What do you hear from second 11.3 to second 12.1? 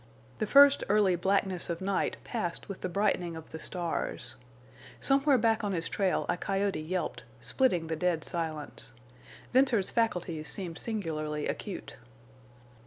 acute.